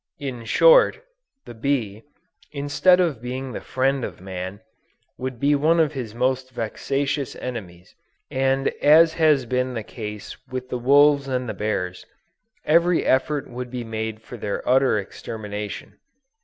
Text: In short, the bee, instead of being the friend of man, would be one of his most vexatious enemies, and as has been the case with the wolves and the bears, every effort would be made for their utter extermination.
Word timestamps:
In 0.17 0.45
short, 0.45 0.99
the 1.45 1.53
bee, 1.53 2.01
instead 2.51 2.99
of 2.99 3.21
being 3.21 3.51
the 3.51 3.61
friend 3.61 4.03
of 4.03 4.19
man, 4.19 4.61
would 5.19 5.39
be 5.39 5.53
one 5.53 5.79
of 5.79 5.93
his 5.93 6.15
most 6.15 6.49
vexatious 6.49 7.35
enemies, 7.35 7.93
and 8.31 8.69
as 8.81 9.13
has 9.13 9.45
been 9.45 9.75
the 9.75 9.83
case 9.83 10.35
with 10.47 10.69
the 10.69 10.79
wolves 10.79 11.27
and 11.27 11.47
the 11.47 11.53
bears, 11.53 12.03
every 12.65 13.05
effort 13.05 13.47
would 13.47 13.69
be 13.69 13.83
made 13.83 14.23
for 14.23 14.37
their 14.37 14.67
utter 14.67 14.97
extermination. 14.97 15.99